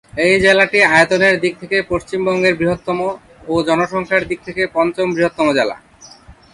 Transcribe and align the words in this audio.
এই 0.25 0.35
জেলাটি 0.43 0.79
আয়তনের 0.91 1.35
দিক 1.43 1.53
থেকে 1.61 1.77
পশ্চিমবঙ্গের 1.91 2.53
বৃহত্তম 2.59 2.99
ও 3.47 3.53
জনসংখ্যার 3.67 4.23
দিক 4.29 4.39
থেকে 4.47 4.63
পঞ্চম 4.75 5.07
বৃহত্তম 5.15 5.47
জেলা। 5.57 5.75